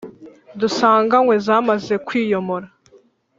[0.59, 2.67] dusanganywe zamaze kwiyomora,